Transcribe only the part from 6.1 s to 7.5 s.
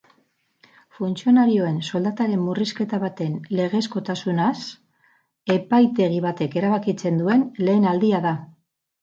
batek erabakitzen duen